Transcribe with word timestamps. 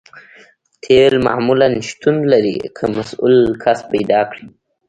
تیل 0.83 1.13
معمولاً 1.27 1.69
شتون 1.87 2.15
لري 2.31 2.57
که 2.75 2.83
مسؤل 2.95 3.35
کس 3.63 3.79
پیدا 3.91 4.21
کړئ 4.31 4.45